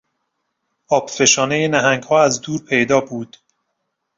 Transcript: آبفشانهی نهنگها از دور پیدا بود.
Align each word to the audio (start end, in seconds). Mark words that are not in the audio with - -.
آبفشانهی 0.87 1.67
نهنگها 1.67 2.23
از 2.23 2.41
دور 2.41 2.61
پیدا 2.65 3.01
بود. 3.01 3.37